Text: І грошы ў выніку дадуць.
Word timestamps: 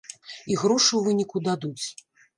І 0.53 0.55
грошы 0.61 0.87
ў 0.97 1.01
выніку 1.09 1.37
дадуць. 1.49 1.85